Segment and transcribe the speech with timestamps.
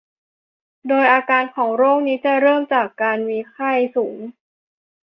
[0.87, 2.87] โดยอาการของโรคนี้จะเริ่มจาก
[3.29, 4.17] มีไข้สูง